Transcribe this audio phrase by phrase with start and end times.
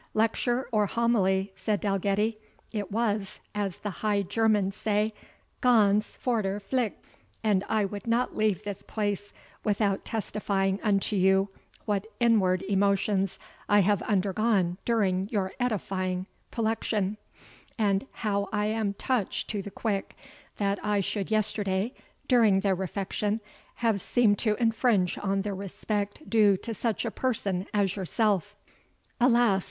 [0.15, 2.39] "Lecture or homily," said Dalgetty,
[2.71, 5.13] "it was, as the High Germans say,
[5.61, 6.95] GANZ FORTRE FLICH;
[7.43, 9.31] and I could not leave this place
[9.63, 11.49] without testifying unto you
[11.85, 13.37] what inward emotions
[13.69, 17.17] I have undergone during your edifying prelection;
[17.77, 20.15] and how I am touched to the quick,
[20.57, 21.93] that I should yesterday,
[22.27, 23.39] during the refection,
[23.75, 28.55] have seemed to infringe on the respect due to such a person as yourself."
[29.19, 29.59] "Alas!